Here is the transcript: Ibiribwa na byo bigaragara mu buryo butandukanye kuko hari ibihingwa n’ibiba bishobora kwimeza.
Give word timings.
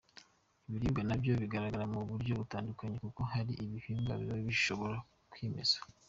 Ibiribwa 0.67 1.01
na 1.07 1.15
byo 1.21 1.33
bigaragara 1.41 1.85
mu 1.93 2.01
buryo 2.09 2.33
butandukanye 2.39 2.95
kuko 3.05 3.21
hari 3.31 3.51
ibihingwa 3.65 4.13
n’ibiba 4.15 4.39
bishobora 4.49 4.97
kwimeza. 5.31 5.77